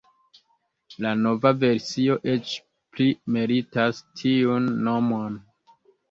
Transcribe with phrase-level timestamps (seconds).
[1.05, 2.53] La nova versio eĉ
[2.97, 5.37] pli meritas tiun nomon.